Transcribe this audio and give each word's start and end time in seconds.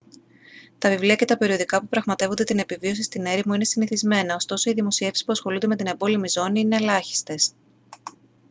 τα 0.77 0.89
βιβλία 0.89 1.15
και 1.15 1.25
τα 1.25 1.37
περιοδικά 1.37 1.79
που 1.81 1.87
πραγματεύονται 1.87 2.43
την 2.43 2.59
επιβίωση 2.59 3.03
στην 3.03 3.25
έρημο 3.25 3.53
είναι 3.53 3.63
συνηθισμένα 3.65 4.35
ωστόσο 4.35 4.69
οι 4.69 4.73
δημοσιεύσεις 4.73 5.25
που 5.25 5.31
ασχολούνται 5.31 5.67
με 5.67 5.75
την 5.75 5.87
εμπόλεμη 5.87 6.27
ζώνη 6.27 6.59
είναι 6.59 6.75
ελάχιστες 6.75 7.51